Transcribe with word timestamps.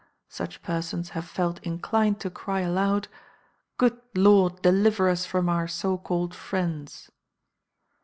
Such 0.29 0.63
persons 0.63 1.09
have 1.09 1.25
felt 1.29 1.59
inclined 1.61 2.19
to 2.21 2.31
cry 2.31 2.61
aloud 2.61 3.07
"Good 3.77 4.01
Lord, 4.15 4.59
deliver 4.63 5.07
us 5.09 5.27
from 5.27 5.47
our 5.47 5.67
so 5.67 5.95
called 5.95 6.33
friends!" 6.33 7.11